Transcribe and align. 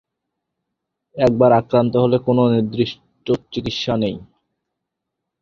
একবার 1.15 1.51
আক্রান্ত 1.53 1.93
হলে 2.03 2.17
কোন 2.25 2.37
নির্দিষ্ট 2.53 2.99
চিকিৎসা 3.53 3.93
নেই। 3.97 4.15